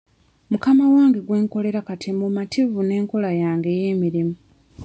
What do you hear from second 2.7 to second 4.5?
n'enkola yange ey'emirimu.